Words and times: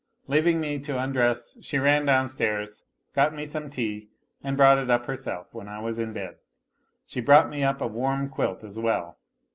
Leaving 0.25 0.65
ime 0.65 0.81
to 0.81 0.97
undress 0.97 1.59
she 1.63 1.77
ran 1.77 2.07
'downstairs, 2.07 2.85
got 3.13 3.35
me 3.35 3.45
some 3.45 3.69
tea, 3.69 4.09
and 4.43 4.57
brought 4.57 4.79
it 4.79 4.89
up 4.89 5.05
herself 5.05 5.53
when 5.53 5.67
I 5.67 5.77
was 5.79 5.99
in 5.99 6.11
bed. 6.11 6.37
She 7.05 7.21
brought 7.21 7.51
me 7.51 7.63
up 7.63 7.81
a 7.81 7.87
warm 7.87 8.27
quilt 8.27 8.63
as 8.63 8.79
well. 8.79 9.19